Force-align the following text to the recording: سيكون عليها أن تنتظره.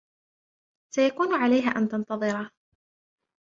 سيكون 0.95 1.33
عليها 1.35 1.69
أن 1.69 1.87
تنتظره. 1.89 2.51